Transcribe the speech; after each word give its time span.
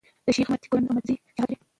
د 0.25 0.27
شېخ 0.35 0.47
متی 0.51 0.67
کورنۍ 0.71 0.85
په 0.87 0.93
"متي 0.95 1.07
زي" 1.15 1.15
شهرت 1.35 1.49
لري. 1.51 1.55